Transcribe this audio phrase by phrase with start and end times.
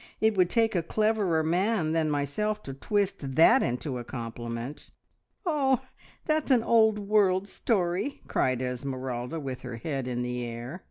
[0.19, 4.89] It would take a cleverer man than myself to twist that into a compliment!'"
[5.45, 5.81] "Oh,
[6.25, 10.79] that's an old world story!" cried Esmeralda, with her head in the air.